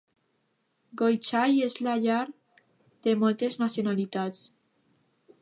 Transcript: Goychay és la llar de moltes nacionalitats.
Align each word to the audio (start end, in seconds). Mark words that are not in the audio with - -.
Goychay 1.01 1.59
és 1.65 1.75
la 1.89 1.93
llar 2.07 2.23
de 3.09 3.15
moltes 3.27 3.61
nacionalitats. 3.67 4.43